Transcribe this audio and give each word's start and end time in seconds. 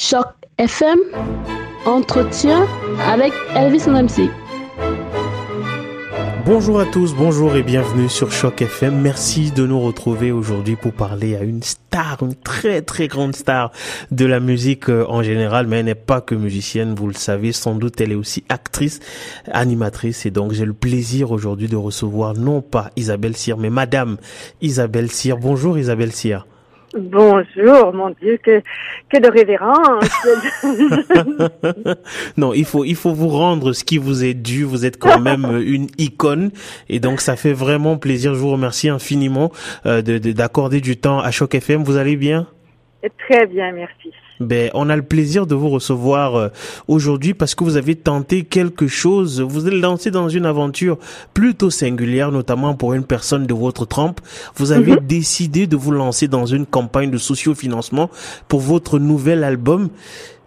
Choc 0.00 0.28
FM, 0.58 0.96
entretien 1.84 2.68
avec 3.04 3.32
Elvis 3.56 3.88
MC. 3.88 4.30
Bonjour 6.46 6.78
à 6.78 6.86
tous, 6.86 7.16
bonjour 7.16 7.56
et 7.56 7.64
bienvenue 7.64 8.08
sur 8.08 8.30
Choc 8.30 8.62
FM. 8.62 9.00
Merci 9.00 9.50
de 9.50 9.66
nous 9.66 9.80
retrouver 9.80 10.30
aujourd'hui 10.30 10.76
pour 10.76 10.92
parler 10.92 11.34
à 11.34 11.42
une 11.42 11.64
star, 11.64 12.18
une 12.22 12.36
très 12.36 12.80
très 12.80 13.08
grande 13.08 13.34
star 13.34 13.72
de 14.12 14.24
la 14.24 14.38
musique 14.38 14.88
euh, 14.88 15.04
en 15.08 15.24
général, 15.24 15.66
mais 15.66 15.80
elle 15.80 15.86
n'est 15.86 15.96
pas 15.96 16.20
que 16.20 16.36
musicienne, 16.36 16.94
vous 16.94 17.08
le 17.08 17.14
savez, 17.14 17.50
sans 17.50 17.74
doute 17.74 18.00
elle 18.00 18.12
est 18.12 18.14
aussi 18.14 18.44
actrice, 18.48 19.00
animatrice 19.50 20.26
et 20.26 20.30
donc 20.30 20.52
j'ai 20.52 20.64
le 20.64 20.74
plaisir 20.74 21.32
aujourd'hui 21.32 21.66
de 21.66 21.74
recevoir 21.74 22.34
non 22.34 22.62
pas 22.62 22.92
Isabelle 22.94 23.36
Cyr, 23.36 23.56
mais 23.56 23.68
Madame 23.68 24.16
Isabelle 24.60 25.10
Cyr. 25.10 25.38
Bonjour 25.38 25.76
Isabelle 25.76 26.12
Cyr. 26.12 26.46
Bonjour, 26.94 27.92
mon 27.92 28.10
Dieu, 28.10 28.38
que, 28.42 28.62
que 29.10 29.18
de 29.18 29.30
révérence. 29.30 30.04
non, 32.36 32.54
il 32.54 32.64
faut, 32.64 32.84
il 32.84 32.96
faut 32.96 33.12
vous 33.12 33.28
rendre 33.28 33.72
ce 33.72 33.84
qui 33.84 33.98
vous 33.98 34.24
est 34.24 34.34
dû. 34.34 34.64
Vous 34.64 34.86
êtes 34.86 34.98
quand 34.98 35.20
même 35.20 35.60
une 35.66 35.88
icône. 35.98 36.50
Et 36.88 36.98
donc, 36.98 37.20
ça 37.20 37.36
fait 37.36 37.52
vraiment 37.52 37.98
plaisir. 37.98 38.34
Je 38.34 38.40
vous 38.40 38.52
remercie 38.52 38.88
infiniment 38.88 39.52
euh, 39.86 40.00
de, 40.00 40.18
d'accorder 40.32 40.80
du 40.80 40.96
temps 40.96 41.20
à 41.20 41.30
Choc 41.30 41.54
FM. 41.54 41.82
Vous 41.82 41.96
allez 41.96 42.16
bien? 42.16 42.46
Très 43.28 43.46
bien, 43.46 43.72
merci. 43.72 44.12
Ben, 44.40 44.70
on 44.74 44.88
a 44.88 44.96
le 44.96 45.02
plaisir 45.02 45.46
de 45.46 45.54
vous 45.54 45.68
recevoir 45.68 46.36
euh, 46.36 46.48
aujourd'hui 46.86 47.34
parce 47.34 47.54
que 47.54 47.64
vous 47.64 47.76
avez 47.76 47.94
tenté 47.96 48.44
quelque 48.44 48.86
chose. 48.86 49.40
Vous 49.40 49.66
êtes 49.66 49.74
lancé 49.74 50.10
dans 50.10 50.28
une 50.28 50.46
aventure 50.46 50.98
plutôt 51.34 51.70
singulière, 51.70 52.30
notamment 52.30 52.74
pour 52.74 52.94
une 52.94 53.04
personne 53.04 53.46
de 53.46 53.54
votre 53.54 53.84
trempe. 53.84 54.20
Vous 54.56 54.72
avez 54.72 54.92
mhm. 54.92 55.06
décidé 55.06 55.66
de 55.66 55.76
vous 55.76 55.90
lancer 55.90 56.28
dans 56.28 56.46
une 56.46 56.66
campagne 56.66 57.10
de 57.10 57.18
sociofinancement 57.18 58.10
pour 58.46 58.60
votre 58.60 58.98
nouvel 58.98 59.44
album. 59.44 59.88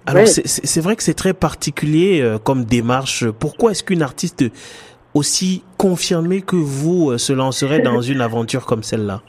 Alors, 0.05 0.27
c'est 0.27 0.81
vrai 0.81 0.95
que 0.95 1.03
c'est 1.03 1.13
très 1.13 1.33
particulier 1.33 2.21
euh, 2.21 2.39
comme 2.39 2.65
démarche. 2.65 3.25
Pourquoi 3.39 3.71
est-ce 3.71 3.83
qu'une 3.83 4.01
artiste 4.01 4.43
aussi 5.13 5.63
confirmée 5.77 6.41
que 6.41 6.55
vous 6.55 7.11
euh, 7.11 7.17
se 7.17 7.33
lancerait 7.33 7.81
dans 7.81 8.01
une 8.01 8.21
aventure 8.21 8.65
comme 8.65 8.83
celle-là? 8.83 9.21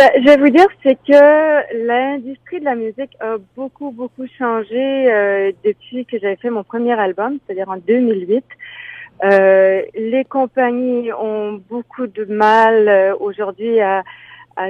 Ben, 0.00 0.10
je 0.16 0.24
vais 0.24 0.36
vous 0.38 0.48
dire, 0.48 0.66
c'est 0.82 0.94
que 0.94 1.86
l'industrie 1.86 2.60
de 2.60 2.64
la 2.64 2.74
musique 2.74 3.14
a 3.20 3.36
beaucoup, 3.54 3.90
beaucoup 3.90 4.24
changé 4.38 5.12
euh, 5.12 5.52
depuis 5.62 6.06
que 6.06 6.18
j'avais 6.18 6.36
fait 6.36 6.48
mon 6.48 6.64
premier 6.64 6.98
album, 6.98 7.38
c'est-à-dire 7.44 7.68
en 7.68 7.76
2008. 7.76 8.42
Euh, 9.24 9.82
les 9.94 10.24
compagnies 10.24 11.12
ont 11.12 11.60
beaucoup 11.68 12.06
de 12.06 12.24
mal 12.24 12.88
euh, 12.88 13.14
aujourd'hui 13.20 13.78
à, 13.82 14.02
à, 14.56 14.68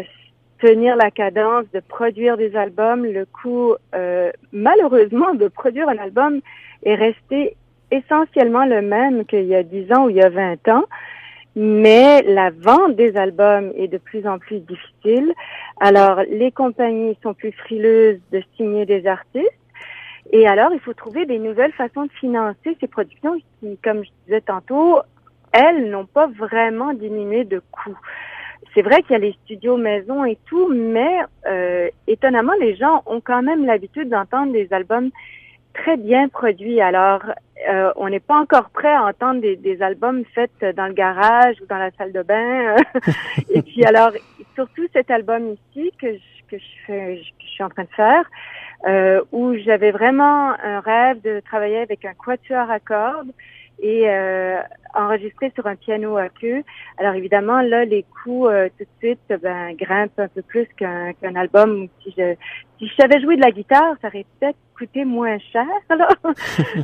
tenir 0.59 0.97
la 0.97 1.13
cadence 1.13 1.67
de 1.73 1.79
produire 1.79 2.37
des 2.37 2.57
albums. 2.57 3.05
Le 3.05 3.25
coût, 3.25 3.77
euh, 3.95 4.33
malheureusement, 4.53 5.35
de 5.35 5.47
produire 5.47 5.89
un 5.89 5.99
album 5.99 6.41
est 6.83 6.97
resté 6.97 7.57
essentiellement 7.93 8.65
le 8.65 8.83
même 8.83 9.25
qu'il 9.27 9.45
y 9.45 9.55
a 9.55 9.63
10 9.63 9.93
ans 9.93 10.07
ou 10.07 10.11
il 10.11 10.17
y 10.17 10.23
a 10.23 10.29
20 10.29 10.69
ans 10.71 10.87
mais 11.57 12.23
la 12.23 12.51
vente 12.51 12.97
des 12.97 13.17
albums 13.17 13.73
est 13.77 13.89
de 13.89 13.99
plus 13.99 14.27
en 14.27 14.39
plus 14.39 14.61
difficile. 14.61 15.33
Alors, 15.81 16.23
les 16.29 16.53
compagnies 16.53 17.19
sont 17.23 17.35
plus 17.35 17.53
frileuses 17.53 18.21
de 18.33 18.43
signer 18.57 18.87
des 18.87 19.07
artistes. 19.07 19.49
Et 20.33 20.47
alors, 20.47 20.71
il 20.73 20.81
faut 20.81 20.95
trouver 20.95 21.27
des 21.27 21.39
nouvelles 21.39 21.73
façons 21.73 22.05
de 22.05 22.13
financer 22.13 22.77
ces 22.81 22.87
productions 22.87 23.37
qui, 23.59 23.77
comme 23.83 24.05
je 24.05 24.11
disais 24.27 24.41
tantôt, 24.41 25.01
elles 25.53 25.91
n'ont 25.91 26.07
pas 26.07 26.29
vraiment 26.29 26.93
diminué 26.93 27.45
de 27.45 27.61
coût. 27.73 27.99
C'est 28.75 28.83
vrai 28.83 29.03
qu'il 29.03 29.13
y 29.13 29.17
a 29.17 29.19
les 29.19 29.37
studios 29.45 29.77
maison 29.77 30.25
et 30.25 30.39
tout, 30.47 30.69
mais 30.73 31.19
euh, 31.49 31.89
étonnamment, 32.07 32.53
les 32.61 32.77
gens 32.77 33.03
ont 33.07 33.21
quand 33.21 33.43
même 33.43 33.67
l'habitude 33.67 34.09
d'entendre 34.09 34.53
des 34.53 34.73
albums 34.73 35.11
très 35.75 35.97
bien 35.97 36.29
produits. 36.29 36.81
Alors, 36.81 37.23
euh, 37.71 37.93
on 37.97 38.09
n'est 38.09 38.21
pas 38.21 38.39
encore 38.39 38.71
prêt 38.71 38.93
à 38.93 39.05
entendre 39.05 39.41
des, 39.41 39.83
albums 39.83 40.25
faits 40.35 40.65
dans 40.77 40.87
le 40.87 40.93
garage 40.93 41.57
ou 41.61 41.67
dans 41.67 41.79
la 41.79 41.91
salle 41.93 42.13
de 42.13 42.23
bain. 42.23 42.77
et 43.51 43.63
puis 43.63 43.85
alors, 43.85 44.13
surtout 44.55 44.87
cet 44.93 45.11
album 45.11 45.55
ici 45.55 45.93
que 46.01 46.13
je, 46.13 46.43
que 46.51 46.59
je, 46.59 46.87
fais, 46.87 47.21
que 47.39 47.45
je 47.45 47.51
suis 47.51 47.63
en 47.63 47.69
train 47.69 47.85
de 47.85 47.95
faire, 47.95 48.25
euh, 48.87 49.23
où 49.33 49.55
j'avais 49.57 49.91
vraiment 49.91 50.53
un 50.63 50.81
rêve 50.81 51.21
de 51.23 51.41
travailler 51.41 51.79
avec 51.79 52.05
un 52.05 52.15
quatuor 52.15 52.71
à 52.71 52.81
cordes 52.81 53.31
et 53.83 54.09
euh, 54.09 54.61
enregistré 54.95 55.53
sur 55.55 55.67
un 55.67 55.77
piano 55.77 56.17
à 56.17 56.29
queue. 56.29 56.63
Alors 56.99 57.15
évidemment, 57.15 57.61
là, 57.61 57.85
les 57.85 58.05
coûts 58.23 58.49
euh, 58.49 58.69
tout 58.79 58.85
de 58.85 59.07
suite 59.07 59.43
ben, 59.43 59.75
grimpent 59.75 60.19
un 60.19 60.29
peu 60.29 60.43
plus 60.43 60.67
qu'un 60.77 61.13
qu'un 61.15 61.35
album. 61.35 61.89
Si 62.03 62.15
je 62.17 62.35
si 62.79 62.89
je 62.89 62.95
savais 62.95 63.21
jouer 63.21 63.37
de 63.37 63.43
la 63.43 63.51
guitare, 63.51 63.97
ça 64.01 64.09
aurait 64.09 64.27
peut-être 64.39 64.59
coûté 64.81 65.05
moins 65.05 65.39
cher. 65.53 65.67
Là. 65.91 66.09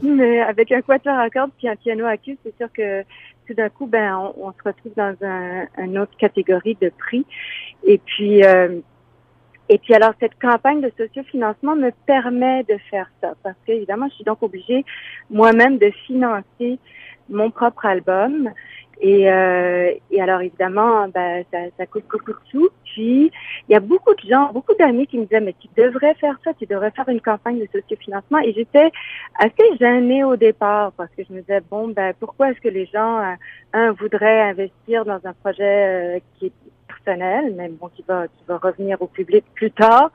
Mais 0.03 0.41
avec 0.41 0.71
un 0.71 0.83
quatuor 0.83 1.19
à 1.19 1.31
cordes 1.31 1.51
puis 1.57 1.69
un 1.69 1.77
piano 1.77 2.05
à 2.05 2.19
queue, 2.19 2.37
c'est 2.45 2.57
sûr 2.57 2.69
que 2.73 3.03
tout 3.47 3.55
d'un 3.55 3.71
coup, 3.71 3.87
ben, 3.87 4.33
on, 4.37 4.53
se 4.53 4.62
retrouve 4.65 4.93
dans 4.97 5.15
un, 5.23 5.67
une 5.79 5.99
autre 5.99 6.17
catégorie 6.19 6.77
de 6.81 6.91
prix. 6.91 7.25
Et 7.84 7.99
puis, 7.99 8.45
euh, 8.45 8.81
et 9.69 9.79
puis 9.79 9.95
alors, 9.95 10.12
cette 10.21 10.39
campagne 10.39 10.81
de 10.81 10.93
sociofinancement 10.97 11.75
me 11.75 11.91
permet 12.07 12.65
de 12.65 12.77
faire 12.91 13.11
ça 13.21 13.34
parce 13.43 13.57
que 13.67 13.73
évidemment, 13.73 14.09
je 14.11 14.15
suis 14.17 14.25
donc 14.25 14.43
obligée 14.43 14.84
moi-même 15.31 15.78
de 15.78 15.91
financer 16.07 16.78
mon 17.28 17.51
propre 17.51 17.87
album. 17.87 18.51
Et, 19.01 19.31
euh, 19.31 19.93
et 20.11 20.23
alors 20.23 20.41
évidemment, 20.41 21.07
ben, 21.09 21.45
ça, 21.53 21.59
ça, 21.77 21.87
coûte 21.87 22.05
beaucoup 22.11 22.33
de 22.33 22.39
sous. 22.51 22.71
Puis 22.84 23.31
il 23.69 23.73
y 23.73 23.75
a 23.75 23.81
beaucoup 23.81 24.15
de 24.15 24.29
gens, 24.29 24.53
beaucoup 24.53 24.75
d'amis 24.79 25.07
qui 25.07 25.19
me 25.19 25.25
disaient 25.25 25.41
mais 25.41 25.55
tu 25.61 25.69
devrais 25.77 26.15
faire 26.15 26.39
ça, 26.43 26.55
tu 26.55 26.65
devrais 26.65 26.91
faire 26.93 27.09
une 27.09 27.21
campagne 27.21 27.59
de 27.59 27.69
sociofinancement. 27.73 28.39
Et 28.39 28.55
j'étais 28.55 28.91
assez 29.39 29.77
gênée 29.79 30.25
au 30.25 30.37
départ 30.37 30.93
parce 30.93 31.11
que 31.17 31.23
je 31.29 31.33
me 31.34 31.41
disais 31.41 31.61
bon 31.71 31.89
ben 31.89 32.15
pourquoi 32.19 32.51
est-ce 32.51 32.61
que 32.61 32.69
les 32.69 32.87
gens 32.87 33.19
euh, 33.19 33.34
un 33.75 33.93
voudraient 33.93 34.43
investir 34.43 35.05
dans 35.05 35.21
un 35.25 35.33
projet 35.34 36.17
euh, 36.17 36.19
qui 36.39 36.47
est 36.47 36.53
personnel, 36.87 37.55
mais 37.57 37.69
bon, 37.69 37.89
qui 37.89 38.05
va, 38.07 38.27
qui 38.28 38.45
va 38.49 38.59
revenir 38.59 39.01
au 39.01 39.07
public 39.07 39.45
plus 39.55 39.71
tard. 39.71 40.11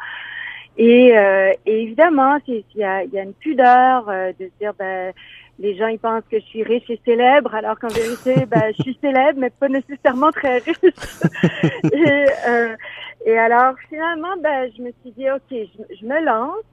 Et, 0.78 1.18
euh, 1.18 1.52
évidemment, 1.66 2.38
il 2.48 2.64
y 2.76 2.84
a, 2.84 3.04
y 3.04 3.20
a 3.20 3.24
une 3.24 3.34
pudeur 3.34 4.08
euh, 4.10 4.32
de 4.40 4.50
dire, 4.60 4.74
ben, 4.78 5.14
les 5.62 5.76
gens 5.76 5.88
ils 5.88 6.00
pensent 6.00 6.24
que 6.30 6.40
je 6.40 6.46
suis 6.46 6.64
riche 6.64 6.90
et 6.90 7.00
célèbre, 7.06 7.54
alors 7.54 7.78
qu'en 7.80 7.88
vérité, 7.88 8.46
ben, 8.48 8.74
je 8.76 8.82
suis 8.82 8.98
célèbre, 9.00 9.40
mais 9.40 9.52
pas 9.52 9.70
nécessairement 9.70 10.32
très 10.32 10.58
riche. 10.58 10.76
et, 11.94 12.26
euh, 12.48 12.76
et 13.26 13.38
alors, 13.38 13.76
finalement, 13.88 14.36
ben, 14.42 14.72
je 14.76 14.82
me 14.82 14.92
suis 15.02 15.12
dit, 15.12 15.30
ok, 15.30 15.50
je, 15.52 16.06
me 16.06 16.26
lance. 16.26 16.66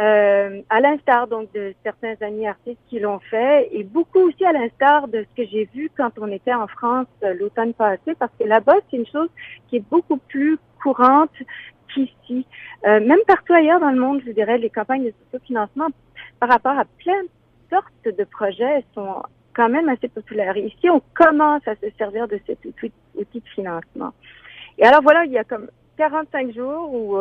Euh, 0.00 0.62
à 0.70 0.80
l'instar 0.80 1.26
donc 1.26 1.52
de 1.52 1.74
certains 1.82 2.14
amis 2.20 2.46
artistes 2.46 2.78
qui 2.88 3.00
l'ont 3.00 3.18
fait 3.18 3.68
et 3.72 3.82
beaucoup 3.82 4.20
aussi 4.20 4.44
à 4.44 4.52
l'instar 4.52 5.08
de 5.08 5.26
ce 5.28 5.42
que 5.42 5.48
j'ai 5.50 5.68
vu 5.74 5.90
quand 5.96 6.12
on 6.20 6.30
était 6.30 6.54
en 6.54 6.68
France 6.68 7.08
euh, 7.24 7.34
l'automne 7.34 7.74
passé 7.74 8.14
parce 8.16 8.30
que 8.38 8.44
là-bas 8.44 8.76
c'est 8.88 8.96
une 8.96 9.08
chose 9.08 9.28
qui 9.68 9.78
est 9.78 9.84
beaucoup 9.90 10.18
plus 10.18 10.56
courante 10.80 11.32
qu'ici. 11.92 12.46
Euh, 12.86 13.00
même 13.00 13.18
partout 13.26 13.54
ailleurs 13.54 13.80
dans 13.80 13.90
le 13.90 13.98
monde, 13.98 14.22
je 14.24 14.30
dirais, 14.30 14.58
les 14.58 14.70
campagnes 14.70 15.06
de 15.06 15.12
sociofinancement 15.24 15.88
par 16.38 16.48
rapport 16.48 16.78
à 16.78 16.84
plein 16.84 17.22
sortes 17.70 18.16
de 18.16 18.24
projets 18.24 18.84
sont 18.94 19.22
quand 19.54 19.68
même 19.68 19.88
assez 19.88 20.08
populaires. 20.08 20.56
Ici, 20.56 20.88
on 20.88 21.02
commence 21.14 21.66
à 21.66 21.74
se 21.74 21.90
servir 21.98 22.28
de 22.28 22.38
cet 22.46 22.64
outil, 22.64 22.92
de 23.16 23.48
financement. 23.54 24.12
Et 24.78 24.84
alors 24.84 25.02
voilà, 25.02 25.24
il 25.24 25.32
y 25.32 25.38
a 25.38 25.44
comme 25.44 25.68
45 25.96 26.54
jours 26.54 26.94
ou 26.94 27.20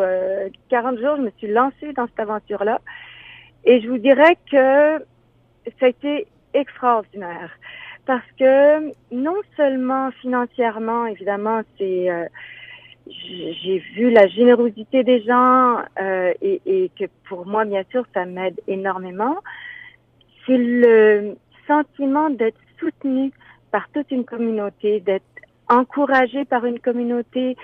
40 0.70 0.98
euh, 0.98 1.02
jours, 1.02 1.18
je 1.18 1.22
me 1.24 1.32
suis 1.38 1.48
lancée 1.48 1.94
dans 1.94 2.06
cette 2.08 2.20
aventure-là. 2.20 2.80
Et 3.66 3.82
je 3.82 3.90
vous 3.90 3.98
dirais 3.98 4.38
que 4.52 5.04
ça 5.80 5.86
a 5.86 5.88
été 5.88 6.28
extraordinaire. 6.54 7.52
Parce 8.06 8.26
que 8.40 8.92
non 9.12 9.36
seulement 9.58 10.12
financièrement, 10.22 11.08
évidemment, 11.08 11.62
c'est 11.78 12.10
euh, 12.10 12.26
j'ai 13.10 13.80
vu 13.96 14.10
la 14.12 14.28
générosité 14.28 15.04
des 15.04 15.22
gens 15.24 15.80
euh, 16.00 16.34
et, 16.42 16.62
et, 16.66 16.92
que 16.98 17.06
pour 17.28 17.46
moi, 17.46 17.66
bien 17.66 17.84
sûr, 17.92 18.06
ça 18.14 18.26
m'aide 18.26 18.60
énormément. 18.68 19.38
C'est 20.48 20.58
le 20.58 21.36
sentiment 21.68 22.30
d'être 22.30 22.60
soutenu 22.80 23.32
par 23.72 23.90
toute 23.90 24.10
une 24.12 24.26
communauté, 24.26 25.02
d'être 25.02 25.26
encouragé 25.70 26.46
par 26.46 26.66
une 26.66 26.80
communauté, 26.80 27.58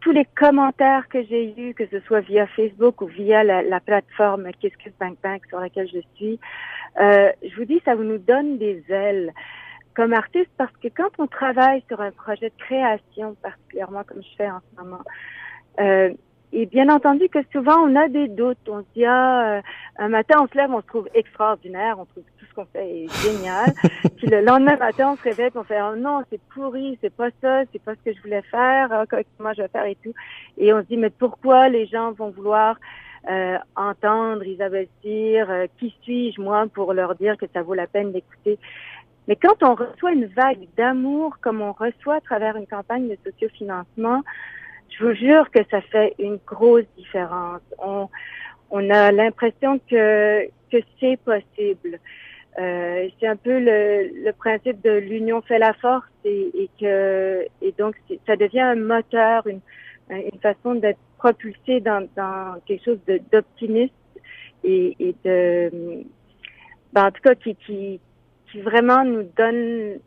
tous 0.00 0.12
les 0.12 0.24
commentaires 0.36 1.08
que 1.08 1.22
j'ai 1.24 1.54
eus, 1.58 1.74
que 1.74 1.86
ce 1.86 2.00
soit 2.00 2.20
via 2.20 2.46
Facebook 2.46 3.00
ou 3.02 3.06
via 3.06 3.44
la, 3.44 3.62
la 3.62 3.80
plateforme 3.80 4.50
que 4.60 4.68
Bank 5.00 5.18
Bank 5.22 5.42
sur 5.48 5.60
laquelle 5.60 5.88
je 5.88 6.00
suis, 6.14 6.38
euh, 7.00 7.30
je 7.42 7.56
vous 7.56 7.64
dis, 7.64 7.80
ça 7.84 7.94
vous 7.94 8.04
nous 8.04 8.18
donne 8.18 8.58
des 8.58 8.84
ailes 8.88 9.32
comme 9.94 10.12
artiste 10.12 10.50
parce 10.56 10.72
que 10.82 10.88
quand 10.88 11.10
on 11.18 11.26
travaille 11.26 11.82
sur 11.88 12.00
un 12.00 12.10
projet 12.10 12.50
de 12.50 12.64
création, 12.64 13.36
particulièrement 13.42 14.04
comme 14.04 14.22
je 14.22 14.36
fais 14.36 14.50
en 14.50 14.60
ce 14.60 14.82
moment, 14.82 15.02
euh, 15.80 16.12
et 16.52 16.66
bien 16.66 16.88
entendu 16.88 17.28
que 17.28 17.38
souvent 17.50 17.78
on 17.78 17.96
a 17.96 18.08
des 18.08 18.28
doutes. 18.28 18.68
On 18.68 18.80
se 18.80 18.86
dit 18.94 19.04
ah, 19.04 19.56
euh, 19.56 19.62
un 19.98 20.08
matin 20.08 20.36
on 20.42 20.46
se 20.46 20.56
lève, 20.56 20.70
on 20.70 20.80
se 20.80 20.86
trouve 20.86 21.08
extraordinaire, 21.14 21.96
on 21.98 22.04
trouve 22.04 22.24
tout 22.38 22.46
ce 22.46 22.54
qu'on 22.54 22.66
fait 22.66 23.04
est 23.04 23.22
génial. 23.22 23.72
Puis 24.16 24.26
le 24.26 24.42
lendemain 24.42 24.76
matin 24.76 25.12
on 25.12 25.16
se 25.16 25.22
réveille, 25.22 25.50
on 25.54 25.64
fait 25.64 25.80
oh 25.82 25.96
non 25.96 26.22
c'est 26.30 26.40
pourri, 26.54 26.98
c'est 27.00 27.14
pas 27.14 27.30
ça, 27.40 27.62
c'est 27.72 27.82
pas 27.82 27.94
ce 27.94 28.10
que 28.10 28.16
je 28.16 28.22
voulais 28.22 28.42
faire, 28.42 28.88
oh, 28.92 29.16
comment 29.38 29.52
je 29.54 29.62
vais 29.62 29.68
faire 29.68 29.86
et 29.86 29.96
tout. 30.02 30.12
Et 30.58 30.72
on 30.72 30.82
se 30.82 30.86
dit 30.86 30.96
mais 30.96 31.10
pourquoi 31.10 31.68
les 31.68 31.86
gens 31.86 32.12
vont 32.12 32.30
vouloir 32.30 32.76
euh, 33.30 33.56
entendre 33.76 34.44
Isabelle 34.44 34.88
Cyr, 35.00 35.48
euh, 35.48 35.66
qui 35.78 35.94
suis-je 36.02 36.40
moi 36.40 36.66
pour 36.74 36.92
leur 36.92 37.14
dire 37.14 37.36
que 37.36 37.46
ça 37.54 37.62
vaut 37.62 37.74
la 37.74 37.86
peine 37.86 38.12
d'écouter? 38.12 38.58
Mais 39.28 39.36
quand 39.36 39.62
on 39.62 39.74
reçoit 39.74 40.12
une 40.12 40.26
vague 40.26 40.66
d'amour 40.76 41.38
comme 41.40 41.62
on 41.62 41.72
reçoit 41.72 42.16
à 42.16 42.20
travers 42.20 42.56
une 42.56 42.66
campagne 42.66 43.08
de 43.08 43.16
sociofinancement, 43.24 44.22
je 44.92 45.04
vous 45.04 45.14
jure 45.14 45.50
que 45.50 45.60
ça 45.70 45.80
fait 45.80 46.14
une 46.18 46.38
grosse 46.46 46.84
différence. 46.96 47.62
On, 47.78 48.08
on 48.70 48.90
a 48.90 49.12
l'impression 49.12 49.78
que, 49.90 50.46
que 50.70 50.78
c'est 51.00 51.18
possible. 51.24 51.98
Euh, 52.58 53.08
c'est 53.18 53.26
un 53.26 53.36
peu 53.36 53.58
le, 53.58 54.24
le 54.24 54.32
principe 54.32 54.82
de 54.82 54.90
l'union 54.90 55.40
fait 55.40 55.58
la 55.58 55.72
force 55.74 56.04
et, 56.24 56.50
et 56.54 56.70
que 56.78 57.46
et 57.62 57.72
donc 57.78 57.96
ça 58.26 58.36
devient 58.36 58.60
un 58.60 58.74
moteur, 58.74 59.46
une, 59.46 59.60
une 60.10 60.38
façon 60.42 60.74
d'être 60.74 60.98
propulsé 61.16 61.80
dans, 61.80 62.06
dans 62.14 62.60
quelque 62.66 62.84
chose 62.84 62.98
d'optimiste 63.32 63.94
et, 64.64 64.94
et, 65.00 65.14
de 65.24 66.04
ben, 66.92 67.06
en 67.06 67.10
tout 67.10 67.22
cas 67.22 67.34
qui, 67.34 67.54
qui 67.54 68.00
qui 68.50 68.60
vraiment 68.60 69.02
nous 69.02 69.26
donne 69.34 69.98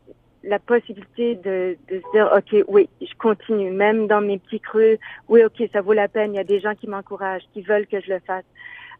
la 0.45 0.59
possibilité 0.59 1.35
de, 1.35 1.77
de 1.89 2.01
se 2.01 2.11
dire, 2.11 2.29
OK, 2.35 2.63
oui, 2.67 2.89
je 3.01 3.13
continue, 3.17 3.71
même 3.71 4.07
dans 4.07 4.21
mes 4.21 4.39
petits 4.39 4.59
creux, 4.59 4.97
oui, 5.27 5.43
OK, 5.43 5.61
ça 5.73 5.81
vaut 5.81 5.93
la 5.93 6.07
peine, 6.07 6.33
il 6.33 6.37
y 6.37 6.39
a 6.39 6.43
des 6.43 6.59
gens 6.59 6.75
qui 6.75 6.87
m'encouragent, 6.87 7.43
qui 7.53 7.61
veulent 7.61 7.87
que 7.87 7.99
je 8.01 8.13
le 8.13 8.19
fasse. 8.19 8.45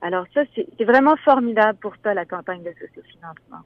Alors 0.02 0.26
ça, 0.34 0.42
c'est 0.56 0.84
vraiment 0.84 1.16
formidable 1.18 1.78
pour 1.80 1.94
ça, 2.04 2.14
la 2.14 2.26
campagne 2.26 2.64
de 2.64 2.72
sociofinancement. 2.72 3.64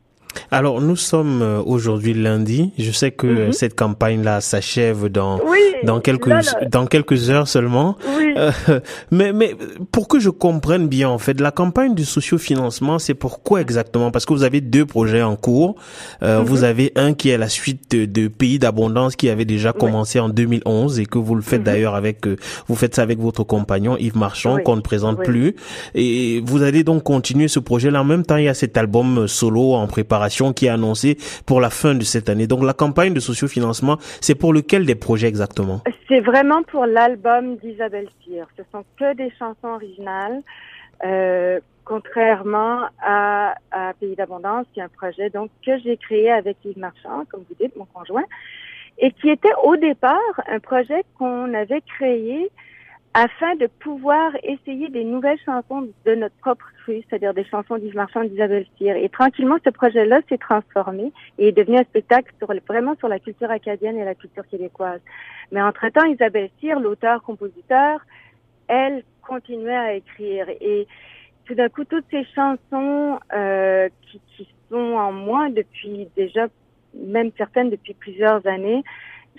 Alors, 0.51 0.81
nous 0.81 0.95
sommes 0.95 1.41
euh, 1.43 1.61
aujourd'hui 1.63 2.13
lundi. 2.13 2.71
Je 2.77 2.91
sais 2.91 3.11
que 3.11 3.27
mhm. 3.27 3.53
cette 3.53 3.75
campagne-là 3.75 4.41
s'achève 4.41 5.07
dans 5.07 5.39
dans 5.83 5.99
quelques 5.99 6.31
dans 6.71 6.87
quelques 6.87 7.29
heures 7.29 7.47
seulement. 7.47 7.97
Oui. 8.17 8.33
Euh, 8.37 8.51
mais 9.11 9.31
mais 9.31 9.55
pour 9.91 10.07
que 10.07 10.19
je 10.19 10.29
comprenne 10.29 10.87
bien, 10.87 11.09
en 11.09 11.19
fait, 11.19 11.39
la 11.39 11.51
campagne 11.51 11.93
du 11.93 12.03
sociofinancement, 12.03 12.97
c'est 12.97 13.13
pourquoi 13.13 13.61
exactement? 13.61 14.09
Parce 14.09 14.25
que 14.25 14.33
vous 14.33 14.43
avez 14.43 14.59
deux 14.59 14.85
projets 14.85 15.21
en 15.21 15.35
cours. 15.35 15.75
Euh, 16.23 16.39
mhm. 16.39 16.45
Vous 16.45 16.63
avez 16.63 16.93
un 16.95 17.13
qui 17.13 17.29
est 17.29 17.37
la 17.37 17.49
suite 17.49 17.91
de, 17.91 18.27
Pays 18.29 18.59
d'abondance 18.59 19.15
qui 19.15 19.29
avait 19.29 19.45
déjà 19.45 19.73
commencé 19.73 20.19
en 20.19 20.29
2011 20.29 20.99
et 20.99 21.05
que 21.05 21.17
vous 21.17 21.35
le 21.35 21.41
faites 21.41 21.59
mhm. 21.59 21.65
d'ailleurs 21.65 21.95
avec 21.95 22.25
vous 22.67 22.75
faites 22.75 22.95
ça 22.95 23.01
avec 23.01 23.19
votre 23.19 23.43
compagnon 23.43 23.97
Yves 23.97 24.17
Marchand 24.17 24.57
qu'on 24.63 24.75
ne 24.75 24.81
présente 24.81 25.23
plus. 25.23 25.55
Et 25.95 26.41
vous 26.45 26.63
allez 26.63 26.83
donc 26.83 27.03
continuer 27.03 27.47
ce 27.47 27.59
projet-là. 27.59 28.01
En 28.01 28.05
même 28.05 28.25
temps, 28.25 28.37
il 28.37 28.45
y 28.45 28.49
a 28.49 28.53
cet 28.53 28.77
album 28.77 29.27
solo 29.27 29.73
en 29.73 29.87
préparation 29.87 30.38
qui 30.53 30.65
est 30.67 30.69
annoncée 30.69 31.17
pour 31.45 31.59
la 31.61 31.69
fin 31.69 31.95
de 31.95 32.03
cette 32.03 32.29
année. 32.29 32.47
Donc 32.47 32.63
la 32.63 32.73
campagne 32.73 33.13
de 33.13 33.19
sociofinancement, 33.19 33.97
c'est 34.21 34.35
pour 34.35 34.53
lequel 34.53 34.85
des 34.85 34.95
projets 34.95 35.27
exactement? 35.27 35.81
C'est 36.07 36.21
vraiment 36.21 36.63
pour 36.63 36.85
l'album 36.85 37.57
d'Isabelle 37.57 38.07
Cyr. 38.23 38.47
Ce 38.57 38.63
sont 38.71 38.83
que 38.99 39.15
des 39.15 39.31
chansons 39.37 39.73
originales. 39.75 40.41
Euh, 41.05 41.59
contrairement 41.85 42.81
à, 43.01 43.55
à 43.71 43.93
Pays 43.99 44.15
d'abondance, 44.15 44.65
qui 44.73 44.79
est 44.79 44.83
un 44.83 44.89
projet 44.89 45.29
donc 45.31 45.49
que 45.65 45.71
j'ai 45.79 45.97
créé 45.97 46.29
avec 46.31 46.57
Yves 46.63 46.77
Marchand, 46.77 47.23
comme 47.29 47.43
vous 47.49 47.55
dites, 47.59 47.75
mon 47.75 47.85
conjoint, 47.85 48.25
et 48.99 49.11
qui 49.11 49.29
était 49.29 49.55
au 49.63 49.75
départ 49.75 50.19
un 50.47 50.59
projet 50.59 51.03
qu'on 51.17 51.51
avait 51.53 51.81
créé 51.81 52.51
afin 53.13 53.55
de 53.55 53.67
pouvoir 53.67 54.31
essayer 54.43 54.89
des 54.89 55.03
nouvelles 55.03 55.39
chansons 55.43 55.89
de 56.05 56.15
notre 56.15 56.35
propre 56.35 56.65
fruit, 56.83 57.03
c'est-à-dire 57.09 57.33
des 57.33 57.43
chansons 57.43 57.77
d'Yves 57.77 57.95
Marchand 57.95 58.21
et 58.21 58.29
d'Isabelle 58.29 58.65
Cyr. 58.77 58.95
Et 58.95 59.09
tranquillement, 59.09 59.57
ce 59.65 59.71
projet-là 59.71 60.21
s'est 60.29 60.37
transformé 60.37 61.11
et 61.37 61.47
est 61.47 61.51
devenu 61.51 61.77
un 61.77 61.83
spectacle 61.83 62.31
sur, 62.37 62.53
vraiment 62.67 62.95
sur 62.97 63.07
la 63.07 63.19
culture 63.19 63.49
acadienne 63.49 63.97
et 63.97 64.05
la 64.05 64.15
culture 64.15 64.47
québécoise. 64.47 65.01
Mais 65.51 65.61
entre-temps, 65.61 66.05
Isabelle 66.05 66.49
Cyr, 66.59 66.79
l'auteur-compositeur, 66.79 67.99
elle 68.67 69.03
continuait 69.27 69.75
à 69.75 69.93
écrire. 69.95 70.47
Et 70.61 70.87
tout 71.45 71.55
d'un 71.55 71.69
coup, 71.69 71.85
toutes 71.85 72.05
ces 72.11 72.25
chansons 72.35 73.19
euh, 73.33 73.89
qui, 74.03 74.21
qui 74.37 74.47
sont 74.69 74.75
en 74.75 75.11
moi 75.11 75.49
depuis 75.49 76.07
déjà, 76.15 76.47
même 76.93 77.31
certaines 77.37 77.71
depuis 77.71 77.95
plusieurs 77.95 78.45
années, 78.45 78.83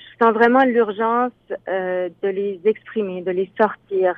je 0.01 0.25
sens 0.25 0.33
vraiment 0.35 0.65
l'urgence 0.65 1.33
euh, 1.69 2.09
de 2.23 2.29
les 2.29 2.61
exprimer, 2.65 3.23
de 3.23 3.31
les 3.31 3.51
sortir. 3.61 4.15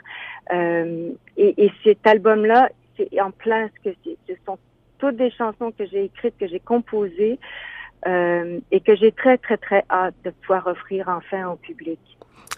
Euh, 0.52 1.10
et, 1.36 1.64
et, 1.64 1.72
cet 1.84 2.06
album-là, 2.06 2.70
c'est 2.96 3.20
en 3.20 3.30
plein 3.30 3.68
ce 3.68 3.90
que. 3.90 3.96
Ce 4.28 4.34
sont 4.46 4.58
toutes 4.98 5.16
des 5.16 5.30
chansons 5.30 5.72
que 5.72 5.84
j'ai 5.86 6.04
écrites, 6.04 6.34
que 6.38 6.46
j'ai 6.46 6.60
composées 6.60 7.38
euh, 8.06 8.60
et 8.70 8.80
que 8.80 8.94
j'ai 8.94 9.12
très, 9.12 9.36
très, 9.38 9.56
très 9.56 9.84
hâte 9.90 10.14
de 10.24 10.30
pouvoir 10.30 10.66
offrir 10.66 11.08
enfin 11.08 11.48
au 11.48 11.56
public. 11.56 11.98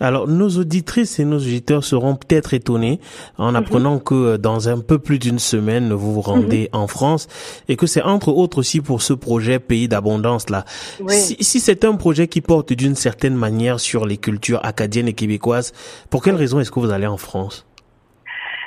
Alors, 0.00 0.26
nos 0.26 0.48
auditrices 0.48 1.20
et 1.20 1.24
nos 1.24 1.38
auditeurs 1.38 1.84
seront 1.84 2.16
peut-être 2.16 2.52
étonnés 2.52 2.98
en 3.38 3.50
mhm. 3.50 3.56
apprenant 3.56 3.98
que 3.98 4.14
euh, 4.14 4.38
dans 4.38 4.68
un 4.68 4.80
peu 4.80 4.98
plus 4.98 5.18
d'une 5.18 5.38
semaine, 5.38 5.92
vous 5.92 6.12
vous 6.14 6.20
rendez 6.20 6.68
mhm. 6.72 6.80
en 6.80 6.86
France 6.88 7.28
et 7.68 7.76
que 7.76 7.86
c'est 7.86 8.02
entre 8.02 8.28
autres 8.28 8.58
aussi 8.58 8.80
pour 8.80 9.02
ce 9.02 9.12
projet 9.12 9.58
Pays 9.58 9.88
d'abondance 9.88 10.50
là. 10.50 10.64
Si, 11.08 11.36
si 11.40 11.60
c'est 11.60 11.84
un 11.84 11.94
projet 11.94 12.26
qui 12.26 12.40
porte 12.40 12.72
d'une 12.72 12.96
certaine 12.96 13.34
manière 13.34 13.78
sur 13.78 14.04
les 14.04 14.16
cultures 14.16 14.60
acadiennes 14.64 15.08
et 15.08 15.12
québécoises, 15.12 15.72
pour 16.10 16.22
quelle 16.22 16.34
raison 16.34 16.60
est-ce 16.60 16.70
que 16.70 16.80
vous 16.80 16.90
allez 16.90 17.06
en 17.06 17.16
France? 17.16 17.66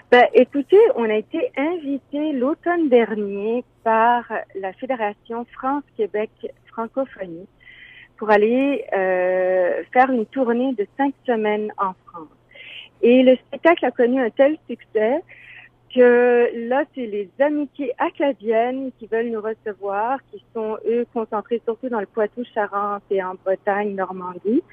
Ben, 0.10 0.26
écoutez, 0.34 0.80
on 0.96 1.04
a 1.04 1.16
été 1.16 1.52
invité 1.58 2.32
l'automne 2.32 2.88
dernier 2.88 3.66
par 3.84 4.24
la 4.60 4.72
Fédération 4.74 5.46
France-Québec 5.54 6.30
francophonie 6.72 7.48
pour 8.18 8.30
aller 8.30 8.86
euh, 8.94 9.84
faire 9.94 10.10
une 10.12 10.26
tournée 10.26 10.74
de 10.74 10.88
cinq 10.98 11.14
semaines 11.26 11.72
en 11.78 11.94
France. 12.06 12.28
Et 13.02 13.24
le 13.24 13.36
spectacle 13.36 13.86
a 13.86 13.92
connu 13.92 14.22
un 14.22 14.30
tel 14.30 14.58
succès 14.70 15.22
que 15.94 16.50
là, 16.68 16.84
c'est 16.94 17.06
les 17.06 17.30
amitiés 17.40 17.94
acadiennes 17.98 18.92
qui 19.00 19.08
veulent 19.08 19.30
nous 19.30 19.42
recevoir, 19.42 20.20
qui 20.32 20.44
sont, 20.54 20.78
eux, 20.88 21.06
concentrés 21.14 21.62
surtout 21.64 21.90
dans 21.90 22.00
le 22.00 22.06
Poitou-Charentes 22.08 23.04
et 23.10 23.24
en 23.24 23.36
Bretagne, 23.36 23.96
Normandie, 23.96 24.64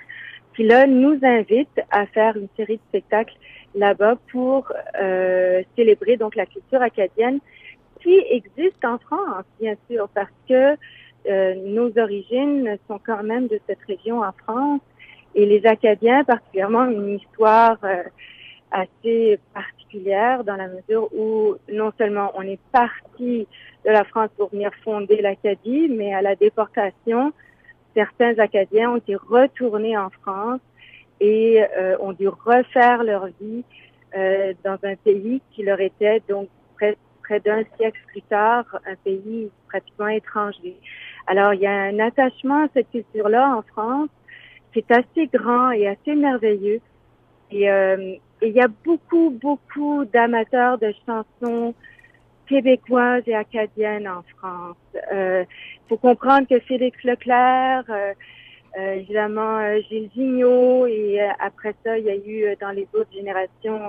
qui 0.57 0.65
là 0.65 0.87
nous 0.87 1.19
invitent 1.23 1.81
à 1.91 2.07
faire 2.07 2.37
une 2.37 2.49
série 2.57 2.77
de 2.77 2.83
spectacles 2.89 3.37
là-bas 3.75 4.17
pour 4.31 4.73
euh, 5.01 5.63
célébrer 5.77 6.17
donc 6.17 6.37
la 6.37 6.47
culture 6.47 6.83
acadienne 6.83 7.41
qui 8.03 8.23
existe 8.31 8.85
en 8.85 8.99
France, 8.99 9.45
bien 9.61 9.75
sûr, 9.91 10.09
parce 10.15 10.31
que 10.49 10.77
euh, 11.27 11.55
nos 11.55 11.91
origines 11.99 12.77
sont 12.87 13.01
quand 13.05 13.23
même 13.23 13.47
de 13.49 13.59
cette 13.67 13.83
région 13.87 14.23
en 14.23 14.33
France. 14.33 14.81
Et 15.35 15.47
les 15.47 15.67
Acadiens, 15.67 16.23
particulièrement, 16.25 16.85
une 16.85 17.17
histoire 17.17 17.77
euh, 17.85 18.03
assez 18.71 19.39
particulière 19.53 20.45
dans 20.45 20.57
la 20.57 20.69
mesure 20.69 21.09
où 21.15 21.57
non 21.73 21.93
seulement 21.99 22.31
on 22.35 22.43
est 22.43 22.61
parti 22.73 23.47
de 23.85 23.91
la 23.91 24.05
France 24.05 24.31
pour 24.37 24.51
venir 24.51 24.71
fonder 24.85 25.21
l'Acadie, 25.21 25.89
mais 25.89 26.15
à 26.15 26.23
la 26.23 26.37
déportation, 26.37 27.33
certains 27.95 28.39
Acadiens 28.39 28.93
ont 28.93 28.97
été 28.97 29.17
retournés 29.17 29.97
en 29.97 30.11
France 30.11 30.61
et 31.21 31.65
euh, 31.77 31.97
ont 32.01 32.13
dû 32.13 32.29
refaire 32.29 33.03
leur 33.03 33.27
vie 33.41 33.65
dans 34.65 34.79
un 34.85 34.95
pays 34.95 35.43
qui 35.51 35.65
leur 35.65 35.81
était 35.81 36.23
donc 36.29 36.49
près, 37.25 37.41
d'un 37.41 37.63
siècle 37.77 38.01
plus 38.09 38.23
tard 38.23 38.65
un 38.87 38.95
pays 39.05 39.51
pratiquement 39.69 40.09
étranger. 40.09 40.77
Alors, 41.27 41.55
il 41.55 41.61
y 41.61 41.67
a 41.67 41.73
un 41.73 41.99
attachement 41.99 42.65
à 42.65 42.69
cette 42.75 42.91
culture-là 42.91 43.57
en 43.57 43.63
France 43.63 44.11
qui 44.73 44.81
est 44.81 44.91
assez 44.91 45.27
grand 45.33 45.71
et 45.71 45.89
assez 45.89 46.15
merveilleux. 46.15 46.81
Et, 47.51 47.71
euh, 47.71 48.17
il 48.43 48.53
y 48.53 48.61
a 48.61 48.69
beaucoup, 48.85 49.31
beaucoup 49.31 50.05
d'amateurs 50.05 50.77
de 50.79 50.93
chansons 51.07 51.75
québécoises 52.47 53.23
et 53.27 53.35
acadiennes 53.35 54.07
en 54.07 54.23
France. 54.37 54.77
Il 54.95 55.01
euh, 55.17 55.45
faut 55.89 55.97
comprendre 55.97 56.47
que 56.49 56.59
Félix 56.61 57.03
Leclerc, 57.05 57.85
euh, 57.89 58.13
euh 58.77 58.95
évidemment 58.95 59.61
Gilles 59.89 60.11
Vigneault, 60.15 60.87
et 60.87 61.21
après 61.39 61.75
ça, 61.85 61.97
il 61.97 62.05
y 62.05 62.11
a 62.11 62.17
eu 62.17 62.57
dans 62.61 62.71
les 62.71 62.87
autres 62.93 63.13
générations 63.15 63.89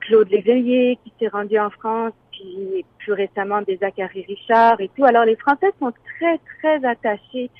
Claude 0.00 0.28
Léveillé 0.28 0.98
qui 1.04 1.12
s'est 1.18 1.28
rendu 1.28 1.58
en 1.58 1.70
France, 1.70 2.12
puis 2.36 2.84
plus 2.98 3.12
récemment 3.12 3.62
des 3.62 3.76
Zachary 3.76 4.24
Richard 4.26 4.80
et 4.80 4.90
tout. 4.96 5.04
Alors 5.04 5.24
les 5.24 5.36
Français 5.36 5.72
sont 5.78 5.92
très, 6.18 6.38
très 6.58 6.84
attachés 6.84 7.50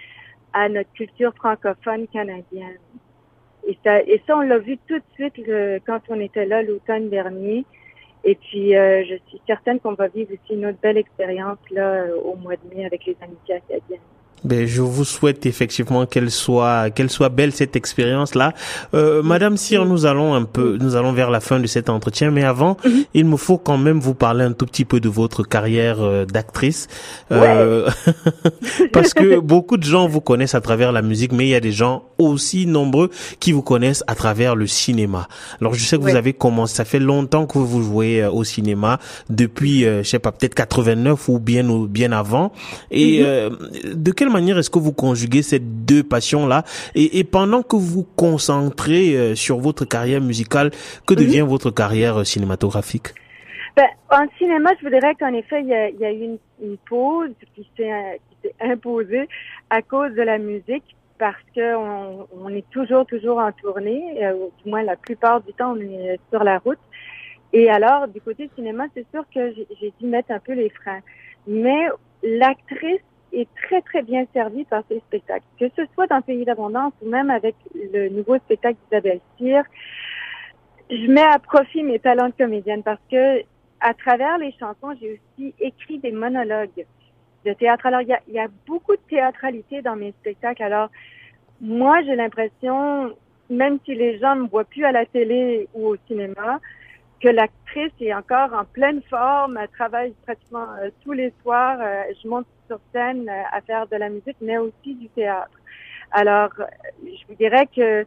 à 0.52 0.68
notre 0.68 0.92
culture 0.92 1.35
francophone 1.35 2.06
canadienne. 2.09 2.78
Et 3.66 3.76
ça, 3.85 4.00
et 4.00 4.23
ça 4.26 4.37
on 4.37 4.42
l'a 4.42 4.59
vu 4.59 4.78
tout 4.87 4.99
de 4.99 5.04
suite 5.14 5.35
quand 5.87 6.00
on 6.09 6.21
était 6.21 6.47
là 6.47 6.62
l'automne 6.62 7.11
dernier. 7.11 7.64
Et 8.25 8.35
puis, 8.35 8.76
euh, 8.76 9.04
je 9.04 9.14
suis 9.28 9.40
certaine 9.47 9.78
qu'on 9.78 9.92
va 9.95 10.09
vivre 10.09 10.33
aussi 10.33 10.54
une 10.54 10.66
autre 10.66 10.78
belle 10.83 10.97
expérience 10.97 11.59
là 11.71 12.06
au 12.25 12.35
mois 12.35 12.56
de 12.56 12.75
mai 12.75 12.85
avec 12.85 13.06
les 13.06 13.16
amitiés 13.21 13.54
acadiennes. 13.54 14.00
Ben, 14.45 14.66
je 14.66 14.83
vous 14.83 15.05
souhaite 15.05 15.47
effectivement 15.47 16.07
qu'elle 16.07 16.31
soit 16.31 16.90
qu'elle 16.90 17.11
soit 17.11 17.31
belle 17.31 17.52
cette 17.52 17.75
expérience 17.75 18.35
là. 18.35 18.52
Euh, 18.95 19.23
Madame 19.23 19.57
Cyr, 19.57 19.87
nous 19.87 20.07
allons 20.07 20.35
un 20.35 20.45
peu 20.45 20.76
nous 20.81 20.95
allons 20.95 21.12
vers 21.12 21.31
la 21.31 21.40
fin 21.40 21.59
de 21.59 21.66
cet 21.66 21.88
entretien, 21.88 22.31
mais 22.31 22.45
avant, 22.45 22.76
mhm. 22.85 23.05
il 23.14 23.25
me 23.25 23.37
faut 23.37 23.59
quand 23.59 23.78
même 23.78 23.99
vous 23.99 24.14
parler 24.14 24.45
un 24.45 24.52
tout 24.52 24.66
petit 24.66 24.85
peu 24.85 25.00
de 25.00 25.09
votre 25.09 25.43
carrière 25.43 26.00
euh, 26.00 26.26
d'actrice, 26.26 26.87
euh, 27.33 27.90
parce 28.93 29.14
que 29.14 29.38
beaucoup 29.38 29.78
de 29.78 29.85
gens 29.85 30.07
vous 30.07 30.21
connaissent 30.21 30.55
à 30.55 30.61
travers 30.61 30.93
la 30.93 31.02
musique, 31.02 31.33
mais 31.33 31.47
il 31.47 31.50
y 31.50 31.55
a 31.55 31.61
des 31.61 31.73
gens 31.73 32.05
aussi 32.19 32.66
nombreux 32.66 33.11
qui 33.40 33.52
vous 33.52 33.62
connaissent 33.62 34.05
à 34.07 34.14
travers 34.14 34.55
le 34.55 34.66
cinéma. 34.66 35.28
Alors 35.61 35.75
je 35.75 35.85
sais 35.85 35.97
que 35.97 36.02
vous 36.02 36.14
avez 36.14 36.35
commencé, 36.35 36.76
ça 36.76 36.85
fait 36.85 36.99
longtemps 36.99 37.47
que 37.47 37.59
vous 37.59 37.83
jouez 37.83 38.23
euh, 38.23 38.31
au 38.31 38.45
cinéma 38.45 38.99
depuis, 39.31 39.85
je 39.85 40.02
sais 40.02 40.19
pas, 40.19 40.31
peut-être 40.31 40.55
89 40.55 41.28
ou 41.28 41.38
bien 41.38 41.69
ou 41.69 41.87
bien 41.87 42.12
avant. 42.12 42.52
Et 42.90 43.23
mhm. 43.23 43.95
de 43.95 44.12
quelle 44.26 44.33
manière 44.33 44.59
est-ce 44.59 44.71
que 44.71 44.80
vous 44.80 44.92
conjuguez 44.92 45.42
ces 45.42 45.61
deux 45.61 46.02
passions-là 46.02 46.64
et, 46.97 47.23
pendant 47.23 47.62
que 47.62 47.76
vous 47.76 48.02
vous 48.02 48.06
concentrez 48.16 49.14
euh, 49.14 49.35
sur 49.37 49.59
votre 49.59 49.85
carrière 49.85 50.21
musicale, 50.21 50.71
que 51.06 51.14
mhm. 51.14 51.21
devient 51.21 51.45
votre 51.47 51.71
carrière 51.71 52.18
euh, 52.18 52.25
cinématographique? 52.25 53.14
Ben, 53.76 53.87
en 54.11 54.26
cinéma, 54.37 54.71
je 54.78 54.85
vous 54.85 54.90
dirais 54.90 55.14
qu'en 55.14 55.33
effet, 55.33 55.61
il 55.61 55.68
y 55.68 56.04
a, 56.04 56.12
eu 56.12 56.38
une, 56.61 56.76
pause 56.88 57.30
qui 57.54 57.68
s'est 57.76 58.21
imposée 58.61 59.28
à 59.71 59.80
cause 59.83 60.12
de 60.14 60.23
la 60.23 60.38
musique 60.38 60.97
parce 61.18 61.42
qu'on 61.54 62.26
on 62.42 62.49
est 62.49 62.68
toujours, 62.71 63.06
toujours 63.06 63.38
en 63.38 63.52
tournée, 63.52 64.25
euh, 64.25 64.33
du 64.64 64.71
moins 64.71 64.83
la 64.83 64.97
plupart 64.97 65.40
du 65.42 65.52
temps, 65.52 65.76
on 65.76 65.80
est 65.80 66.18
sur 66.33 66.42
la 66.42 66.59
route. 66.59 66.78
Et 67.52 67.71
alors, 67.71 68.09
du 68.09 68.21
côté 68.21 68.50
cinéma, 68.56 68.87
c'est 68.95 69.06
sûr 69.12 69.25
que 69.33 69.54
j'ai 69.80 69.92
dû 70.00 70.06
mettre 70.06 70.33
un 70.33 70.40
peu 70.40 70.52
les 70.52 70.71
freins. 70.71 71.00
Mais 71.47 71.87
l'actrice 72.25 73.02
est 73.33 73.49
très, 73.62 73.83
très 73.83 74.02
bien 74.02 74.25
servi 74.33 74.64
par 74.64 74.83
ces 74.88 74.99
spectacles. 75.00 75.45
Que 75.59 75.68
ce 75.76 75.83
soit 75.95 76.06
dans 76.06 76.23
Pays 76.23 76.45
d'abondance 76.45 76.92
ou 77.02 77.09
même 77.09 77.30
avec 77.30 77.54
le 77.75 78.09
nouveau 78.09 78.37
spectacle 78.38 78.78
d'Isabelle 78.85 79.21
Cyr, 79.37 79.62
je 80.90 81.11
mets 81.11 81.23
à 81.23 81.38
profit 81.38 81.83
mes 81.83 81.99
talents 81.99 82.28
de 82.28 82.35
comédienne 82.35 82.83
parce 82.83 83.00
que 83.11 83.42
à 83.80 83.95
travers 83.95 84.38
les 84.38 84.52
chansons, 84.52 84.97
j'ai 85.00 85.21
aussi 85.21 85.54
écrit 85.61 85.99
des 85.99 86.12
monologues 86.12 86.87
de 87.45 87.52
théâtre. 87.52 87.87
Alors, 87.87 88.00
il 88.00 88.09
y 88.28 88.38
a, 88.38 88.49
beaucoup 88.66 88.92
de 88.92 89.02
théâtralité 89.09 89.83
dans 89.83 89.97
mes 89.97 90.12
spectacles. 90.12 90.62
Alors, 90.62 90.90
moi, 91.61 92.02
j'ai 92.02 92.16
l'impression, 92.16 93.14
même 93.50 93.78
si 93.85 93.95
les 93.95 94.18
gens 94.18 94.35
ne 94.35 94.42
me 94.42 94.49
voient 94.49 94.64
plus 94.64 94.85
à 94.85 94.92
la 94.92 95.06
télé 95.06 95.68
ou 95.75 95.88
au 95.88 95.97
cinéma, 96.09 96.61
que 97.21 97.28
l'actrice 97.28 97.92
est 98.00 98.12
encore 98.12 98.52
en 98.52 98.64
pleine 98.64 99.02
forme. 99.09 99.59
Elle 99.61 99.68
travaille 99.68 100.14
pratiquement 100.25 100.66
euh, 100.83 100.90
tous 101.02 101.12
les 101.12 101.33
soirs. 101.42 101.78
Euh, 101.80 102.02
je 102.23 102.28
monte 102.28 102.47
sur 102.66 102.78
scène 102.92 103.28
euh, 103.28 103.42
à 103.52 103.61
faire 103.61 103.87
de 103.87 103.96
la 103.96 104.08
musique, 104.08 104.37
mais 104.40 104.58
aussi 104.58 104.94
du 104.94 105.08
théâtre. 105.08 105.58
Alors, 106.12 106.50
je 107.02 107.26
vous 107.28 107.35
dirais 107.35 107.68
que 107.75 108.04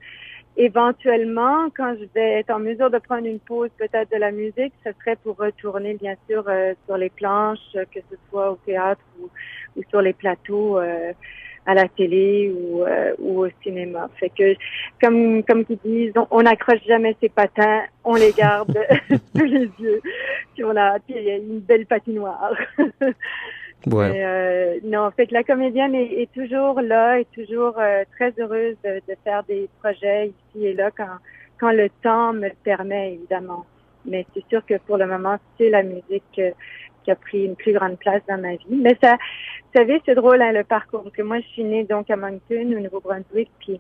éventuellement, 0.57 1.69
quand 1.75 1.95
je 1.99 2.05
vais 2.13 2.39
être 2.39 2.49
en 2.49 2.59
mesure 2.59 2.89
de 2.89 2.97
prendre 2.97 3.25
une 3.25 3.39
pause 3.39 3.69
peut-être 3.77 4.11
de 4.11 4.17
la 4.17 4.31
musique, 4.31 4.73
ce 4.85 4.91
serait 4.99 5.17
pour 5.17 5.37
retourner 5.37 5.93
bien 5.95 6.15
sûr 6.29 6.45
sur 6.85 6.97
les 6.97 7.09
planches, 7.09 7.73
que 7.73 7.99
ce 8.09 8.15
soit 8.29 8.51
au 8.51 8.55
théâtre 8.65 9.01
ou, 9.21 9.29
ou 9.75 9.83
sur 9.89 10.01
les 10.01 10.13
plateaux 10.13 10.79
à 11.69 11.75
la 11.75 11.87
télé 11.87 12.51
ou, 12.51 12.83
euh, 12.83 13.13
ou 13.19 13.45
au 13.45 13.49
cinéma. 13.61 14.09
Fait 14.19 14.29
que, 14.29 14.55
comme 14.99 15.43
comme 15.43 15.63
ils 15.69 15.77
disent, 15.85 16.13
on 16.31 16.41
n'accroche 16.41 16.83
jamais 16.87 17.15
ses 17.21 17.29
patins, 17.29 17.83
on 18.03 18.15
les 18.15 18.31
garde 18.31 18.75
sous 19.35 19.45
les 19.45 19.69
yeux. 19.79 20.01
Puis 20.53 20.63
on 20.63 20.75
a, 20.75 20.99
puis 20.99 21.15
il 21.17 21.23
y 21.23 21.31
a 21.31 21.35
une 21.37 21.59
belle 21.59 21.85
patinoire. 21.85 22.53
Ouais. 23.88 24.12
euh, 24.13 24.79
non, 24.83 25.09
fait 25.12 25.27
que 25.27 25.33
la 25.33 25.43
comédienne 25.43 25.95
est, 25.95 26.21
est 26.21 26.31
toujours 26.33 26.81
là, 26.81 27.19
est 27.19 27.31
toujours 27.31 27.75
euh, 27.79 28.03
très 28.17 28.33
heureuse 28.38 28.75
de, 28.83 29.01
de, 29.07 29.15
faire 29.24 29.43
des 29.43 29.69
projets 29.81 30.27
ici 30.27 30.65
et 30.65 30.74
là 30.74 30.91
quand 30.91 31.17
quand 31.59 31.71
le 31.71 31.89
temps 32.01 32.33
me 32.33 32.48
le 32.48 32.55
permet 32.63 33.13
évidemment. 33.13 33.65
Mais 34.05 34.25
c'est 34.33 34.45
sûr 34.50 34.65
que 34.65 34.77
pour 34.79 34.98
le 34.98 35.05
moment, 35.05 35.38
c'est 35.57 35.69
la 35.69 35.83
musique 35.83 36.24
euh, 36.39 36.51
qui 37.03 37.12
a 37.12 37.15
pris 37.15 37.45
une 37.45 37.55
plus 37.55 37.74
grande 37.74 37.98
place 37.98 38.21
dans 38.27 38.39
ma 38.39 38.55
vie. 38.55 38.65
Mais 38.69 38.98
ça, 39.01 39.13
vous 39.13 39.79
savez, 39.79 40.01
c'est 40.05 40.15
drôle 40.15 40.41
hein, 40.41 40.51
le 40.51 40.63
parcours. 40.63 41.03
Parce 41.03 41.15
que 41.15 41.21
moi, 41.21 41.39
je 41.39 41.48
suis 41.48 41.63
née 41.63 41.83
donc 41.83 42.09
à 42.09 42.15
Moncton, 42.15 42.74
au 42.75 42.79
Nouveau-Brunswick, 42.79 43.50
puis 43.59 43.79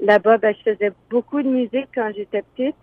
là-bas, 0.00 0.38
ben, 0.38 0.54
je 0.54 0.72
faisais 0.72 0.92
beaucoup 1.10 1.42
de 1.42 1.48
musique 1.48 1.88
quand 1.94 2.10
j'étais 2.14 2.42
petite, 2.54 2.76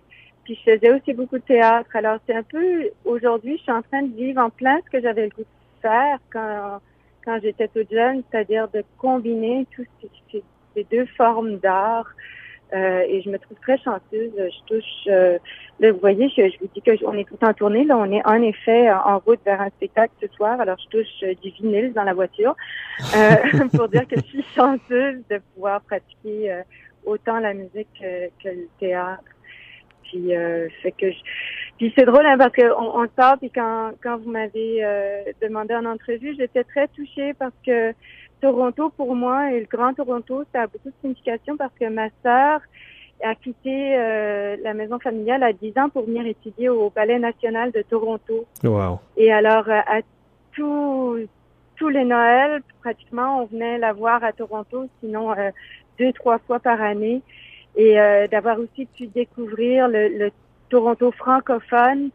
puis 0.44 0.60
je 0.66 0.72
faisais 0.72 0.92
aussi 0.92 1.14
beaucoup 1.14 1.38
de 1.38 1.44
théâtre. 1.44 1.90
Alors 1.94 2.18
c'est 2.26 2.36
un 2.36 2.44
peu 2.44 2.90
aujourd'hui, 3.06 3.58
je 3.58 3.64
suis 3.64 3.72
en 3.72 3.82
train 3.82 4.04
de 4.04 4.16
vivre 4.16 4.42
en 4.42 4.50
plein 4.50 4.80
ce 4.86 4.90
que 4.90 5.02
j'avais 5.02 5.24
le 5.24 5.30
goût 5.30 5.42
de 5.42 5.48
quand 6.32 6.80
quand 7.26 7.40
j'étais 7.42 7.68
toute 7.68 7.92
jeune, 7.92 8.24
c'est-à-dire 8.30 8.68
de 8.70 8.84
combiner 8.98 9.66
tous 9.76 9.86
ces, 10.02 10.84
deux 10.92 11.06
formes 11.18 11.58
d'art. 11.58 12.08
Euh, 12.74 13.04
et 13.08 13.22
je 13.22 13.30
me 13.30 13.38
trouve 13.38 13.58
très 13.62 13.78
chanceuse. 13.78 14.32
Je 14.36 14.66
touche, 14.66 15.08
euh, 15.08 15.38
là, 15.80 15.92
vous 15.92 16.00
voyez, 16.00 16.28
je, 16.30 16.50
je 16.50 16.58
vous 16.60 16.70
dis 16.74 16.82
que 16.82 17.06
on 17.06 17.14
est 17.14 17.28
tout 17.28 17.38
en 17.44 17.54
tournée. 17.54 17.84
Là, 17.84 17.98
on 17.98 18.12
est 18.12 18.26
en 18.26 18.42
effet 18.42 18.92
en 18.92 19.20
route 19.20 19.40
vers 19.46 19.62
un 19.62 19.70
spectacle 19.70 20.14
ce 20.20 20.28
soir. 20.36 20.60
Alors, 20.60 20.78
je 20.80 20.98
touche 20.98 21.24
euh, 21.24 21.36
du 21.44 21.52
vinyle 21.52 21.94
dans 21.94 22.04
la 22.04 22.16
voiture 22.16 22.56
euh, 23.16 23.36
pour 23.76 23.90
dire 23.90 24.08
que 24.08 24.16
je 24.16 24.26
suis 24.26 24.46
chanceuse 24.56 25.22
de 25.30 25.40
pouvoir 25.54 25.82
pratiquer 25.82 26.52
euh, 26.52 26.62
autant 27.06 27.40
la 27.40 27.54
musique 27.54 27.90
que, 28.00 28.28
que 28.42 28.50
le 28.50 28.68
théâtre. 28.80 29.24
Puis, 30.04 30.32
fait 30.84 30.92
que 30.92 31.10
je, 31.10 31.18
puis 31.78 31.92
c'est 31.96 32.06
drôle 32.06 32.26
hein, 32.26 32.38
parce 32.38 32.54
qu'on 32.54 33.02
on 33.02 33.08
sort. 33.20 33.38
Puis 33.40 33.50
quand 33.50 33.92
quand 34.02 34.18
vous 34.18 34.32
m'avez 34.32 34.86
demandé 35.42 35.74
en 35.76 35.86
entrevue, 35.86 36.36
j'étais 36.38 36.64
très 36.64 36.88
touchée 36.90 37.34
parce 37.34 37.54
que 37.66 37.94
Toronto, 38.44 38.90
pour 38.90 39.16
moi, 39.16 39.54
et 39.54 39.62
le 39.62 39.66
Grand 39.66 39.94
Toronto, 39.94 40.44
ça 40.52 40.64
a 40.64 40.68
beaucoup 40.68 40.90
de 40.90 40.96
signification 41.02 41.56
parce 41.56 41.72
que 41.80 41.88
ma 41.88 42.10
sœur 42.22 42.60
a 43.24 43.36
quitté 43.36 43.96
euh, 43.96 44.58
la 44.62 44.74
maison 44.74 45.00
familiale 45.00 45.44
à 45.44 45.54
10 45.54 45.78
ans 45.78 45.90
pour 45.90 46.06
venir 46.06 46.26
étudier 46.26 46.68
au 46.68 46.90
Ballet 46.90 47.20
national 47.20 47.72
de 47.72 47.82
Toronto. 47.84 48.46
Wow. 48.64 49.00
Et 49.16 49.32
alors, 49.32 49.70
euh, 49.70 49.80
à 49.88 50.02
tous 50.52 51.20
tous 51.78 51.88
les 51.88 52.04
Noëls, 52.04 52.62
pratiquement, 52.82 53.42
on 53.42 53.46
venait 53.46 53.78
la 53.78 53.94
voir 53.94 54.24
à 54.26 54.34
Toronto, 54.34 54.88
sinon 55.00 55.32
euh, 55.32 55.50
deux, 55.98 56.12
trois 56.12 56.38
fois 56.40 56.60
par 56.60 56.82
année. 56.82 57.22
Et 57.76 57.96
d'avoir 58.30 58.60
aussi 58.60 58.86
pu 58.86 59.08
découvrir 59.08 59.88
le, 59.88 60.08
le 60.08 60.32
Toronto 60.74 61.12
francophone, 61.12 62.10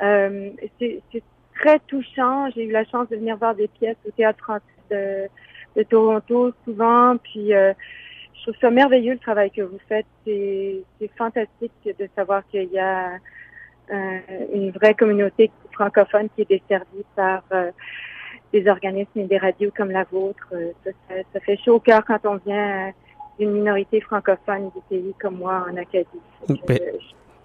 c'est 0.00 1.22
très 1.58 1.78
touchant. 1.80 2.48
J'ai 2.54 2.64
eu 2.64 2.70
la 2.70 2.84
chance 2.84 3.06
de 3.10 3.16
venir 3.16 3.36
voir 3.36 3.54
des 3.54 3.68
pièces 3.68 3.98
au 4.06 4.10
théâtre 4.12 4.38
français 4.42 4.64
de, 4.90 5.28
de 5.76 5.82
Toronto 5.82 6.52
souvent. 6.64 7.16
Puis 7.18 7.52
euh, 7.52 7.74
je 8.34 8.42
trouve 8.42 8.54
ça 8.62 8.70
merveilleux 8.70 9.12
le 9.12 9.18
travail 9.18 9.50
que 9.50 9.62
vous 9.62 9.78
faites. 9.88 10.06
C'est, 10.24 10.82
fantastique 11.16 11.72
de 11.84 12.08
savoir 12.16 12.46
qu'il 12.48 12.70
y 12.72 12.78
a 12.78 13.18
euh, 13.92 14.18
une 14.54 14.70
vraie 14.70 14.94
communauté 14.94 15.50
francophone 15.72 16.28
qui 16.34 16.42
est 16.42 16.48
desservie 16.48 17.04
par 17.14 17.42
euh, 17.52 17.70
des 18.52 18.66
organismes 18.68 19.20
et 19.20 19.24
des 19.24 19.38
radios 19.38 19.72
comme 19.76 19.90
la 19.90 20.04
vôtre. 20.04 20.48
Ça, 20.84 20.90
ça, 21.32 21.40
fait 21.40 21.58
chaud 21.58 21.74
au 21.74 21.80
cœur 21.80 22.04
quand 22.06 22.24
on 22.24 22.36
vient 22.36 22.92
d'une 23.38 23.52
minorité 23.52 24.00
francophone 24.00 24.70
du 24.74 24.80
pays 24.88 25.14
comme 25.20 25.36
moi 25.36 25.66
en 25.70 25.76
Acadie. 25.76 26.06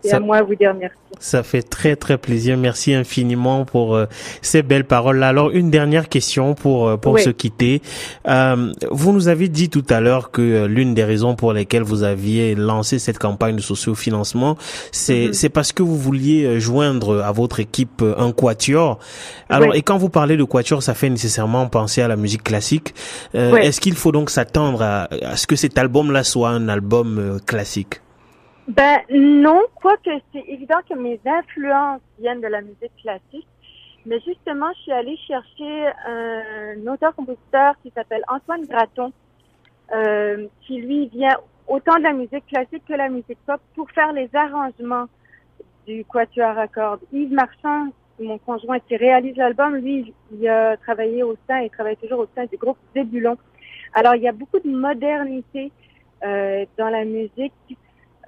C'est 0.03 0.13
à 0.13 0.19
moi 0.19 0.41
vous 0.41 0.55
dire 0.55 0.73
merci. 0.73 0.97
Ça 1.19 1.43
fait 1.43 1.61
très 1.61 1.95
très 1.95 2.17
plaisir. 2.17 2.57
Merci 2.57 2.93
infiniment 2.93 3.63
pour 3.63 3.95
euh, 3.95 4.05
ces 4.41 4.61
belles 4.61 4.83
paroles. 4.83 5.23
Alors 5.23 5.51
une 5.51 5.69
dernière 5.69 6.09
question 6.09 6.55
pour 6.55 6.89
euh, 6.89 6.97
pour 6.97 7.19
se 7.19 7.29
quitter. 7.29 7.81
Euh, 8.27 8.73
vous 8.91 9.13
nous 9.13 9.27
avez 9.29 9.47
dit 9.47 9.69
tout 9.69 9.85
à 9.89 10.01
l'heure 10.01 10.31
que 10.31 10.41
euh, 10.41 10.67
l'une 10.67 10.93
des 10.93 11.03
raisons 11.03 11.35
pour 11.35 11.53
lesquelles 11.53 11.83
vous 11.83 12.03
aviez 12.03 12.55
lancé 12.55 12.99
cette 12.99 13.19
campagne 13.19 13.55
de 13.55 13.61
sociofinancement, 13.61 14.57
c'est 14.91 15.27
mm-hmm. 15.27 15.33
c'est 15.33 15.49
parce 15.49 15.71
que 15.71 15.83
vous 15.83 15.97
vouliez 15.97 16.59
joindre 16.59 17.21
à 17.23 17.31
votre 17.31 17.59
équipe 17.59 18.03
un 18.17 18.31
quatuor. 18.31 18.99
Alors 19.49 19.75
et 19.75 19.81
quand 19.81 19.97
vous 19.97 20.09
parlez 20.09 20.35
de 20.35 20.43
quatuor, 20.43 20.83
ça 20.83 20.93
fait 20.93 21.09
nécessairement 21.09 21.67
penser 21.67 22.01
à 22.01 22.07
la 22.07 22.15
musique 22.15 22.43
classique. 22.43 22.93
Est-ce 23.33 23.79
qu'il 23.79 23.95
faut 23.95 24.11
donc 24.11 24.29
s'attendre 24.29 24.81
à, 24.81 25.07
à 25.21 25.37
ce 25.37 25.47
que 25.47 25.55
cet 25.55 25.77
album-là 25.77 26.23
soit 26.23 26.49
un 26.49 26.67
album 26.67 27.39
classique? 27.45 28.01
Ben 28.67 29.01
non, 29.09 29.61
quoique 29.75 30.09
c'est 30.31 30.45
évident 30.47 30.79
que 30.89 30.93
mes 30.93 31.19
influences 31.25 32.01
viennent 32.19 32.39
de 32.39 32.47
la 32.47 32.61
musique 32.61 32.95
classique. 33.01 33.47
Mais 34.05 34.19
justement, 34.21 34.71
je 34.75 34.81
suis 34.81 34.91
allée 34.91 35.17
chercher 35.27 35.87
un 36.05 36.87
auteur-compositeur 36.87 37.75
qui 37.81 37.91
s'appelle 37.91 38.23
Antoine 38.27 38.65
Graton, 38.65 39.11
euh, 39.93 40.47
qui 40.61 40.77
lui 40.81 41.07
vient 41.07 41.37
autant 41.67 41.97
de 41.97 42.03
la 42.03 42.13
musique 42.13 42.45
classique 42.47 42.83
que 42.87 42.93
la 42.93 43.09
musique 43.09 43.39
pop 43.45 43.61
pour 43.75 43.89
faire 43.91 44.11
les 44.13 44.29
arrangements 44.33 45.07
du 45.85 46.05
quatuor 46.05 46.57
à 46.57 46.67
cordes. 46.67 47.01
Yves 47.11 47.33
Marchand, 47.33 47.87
mon 48.19 48.37
conjoint 48.37 48.79
qui 48.79 48.95
réalise 48.95 49.35
l'album, 49.35 49.75
lui, 49.75 50.13
il 50.31 50.47
a 50.47 50.77
travaillé 50.77 51.23
au 51.23 51.35
sein 51.47 51.59
et 51.59 51.69
travaille 51.69 51.97
toujours 51.97 52.19
au 52.19 52.27
sein 52.35 52.45
du 52.45 52.57
groupe 52.57 52.77
Zébulon. 52.95 53.37
Alors, 53.93 54.15
il 54.15 54.21
y 54.21 54.27
a 54.27 54.31
beaucoup 54.31 54.59
de 54.59 54.69
modernité 54.69 55.71
euh, 56.23 56.65
dans 56.77 56.89
la 56.89 57.05
musique 57.05 57.53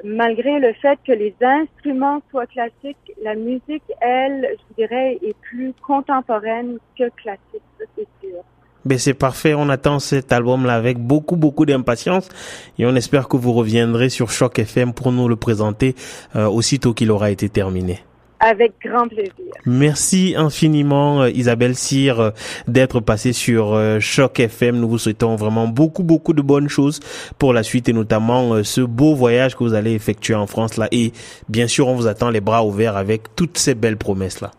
malgré 0.03 0.59
le 0.59 0.73
fait 0.73 0.99
que 1.05 1.11
les 1.11 1.35
instruments 1.41 2.21
soient 2.29 2.47
classiques, 2.47 3.13
la 3.23 3.35
musique, 3.35 3.83
elle, 4.01 4.47
je 4.51 4.83
dirais, 4.83 5.17
est 5.21 5.35
plus 5.41 5.73
contemporaine 5.85 6.77
que 6.97 7.09
classique, 7.15 7.61
c'est 7.95 8.07
sûr. 8.21 8.43
Ben 8.85 8.99
c'est 8.99 9.15
parfait, 9.15 9.55
on 9.55 9.69
attend 9.69 9.97
cet 9.97 10.31
album-là 10.31 10.75
avec 10.75 10.99
beaucoup 10.99 11.37
beaucoup 11.37 11.65
d'impatience 11.65 12.29
et 12.77 12.85
on 12.85 12.95
espère 12.95 13.27
que 13.27 13.35
vous 13.35 13.51
reviendrez 13.51 14.09
sur 14.09 14.29
Choc 14.29 14.59
FM 14.59 14.93
pour 14.93 15.11
nous 15.11 15.27
le 15.27 15.35
présenter 15.35 15.95
euh, 16.35 16.45
aussitôt 16.45 16.93
qu'il 16.93 17.09
aura 17.09 17.31
été 17.31 17.49
terminé. 17.49 18.03
Avec 18.39 18.74
grand 18.84 19.08
plaisir. 19.08 19.32
Merci 19.65 20.34
infiniment 20.38 21.24
euh, 21.24 21.30
Isabelle 21.30 21.75
Cyr 21.75 22.20
euh, 22.20 22.32
d'être 22.68 23.00
passée 23.00 23.34
sur 23.34 23.74
euh, 23.74 24.00
Choc 24.00 24.39
FM. 24.39 24.77
Nous 24.77 24.89
vous 24.89 24.98
souhaitons 24.98 25.36
vraiment 25.36 25.68
beaucoup 25.68 26.04
beaucoup 26.04 26.34
de 26.34 26.42
bonnes 26.42 26.68
choses 26.68 27.00
pour 27.39 27.54
la 27.54 27.63
suite 27.63 27.88
et 27.89 27.94
notamment 27.94 28.63
ce 28.63 28.82
beau 28.82 29.15
voyage 29.15 29.56
que 29.56 29.63
vous 29.63 29.74
allez 29.74 29.94
effectuer 29.94 30.36
en 30.36 30.48
France 30.48 30.77
là 30.77 30.88
et 30.92 31.13
bien 31.50 31.68
sûr 31.68 31.88
on 31.88 31.96
vous 31.96 32.08
attend 32.08 32.30
les 32.30 32.42
bras 32.42 32.65
ouverts 32.65 32.98
avec 32.98 33.36
toutes 33.36 33.58
ces 33.58 33.74
belles 33.74 33.98
promesses 33.98 34.42
là. 34.42 34.51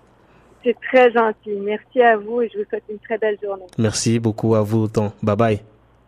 C'est 0.64 0.76
très 0.80 1.12
gentil. 1.12 1.56
Merci 1.62 2.00
à 2.00 2.16
vous 2.16 2.42
et 2.42 2.50
je 2.52 2.58
vous 2.58 2.64
souhaite 2.68 2.84
une 2.90 2.98
très 2.98 3.18
belle 3.18 3.38
journée. 3.42 3.66
Merci 3.78 4.18
beaucoup 4.18 4.54
à 4.56 4.62
vous 4.62 4.84
autant. 4.84 5.12
Bye 5.22 5.36
bye. 5.36 5.60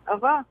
Au 0.09 0.15
revoir. 0.15 0.43